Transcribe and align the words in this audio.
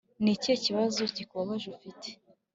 Ni 0.23 0.31
ikihe 0.35 0.57
kibazo 0.65 0.99
kikubabaje 1.15 1.65
ufite 1.75 2.09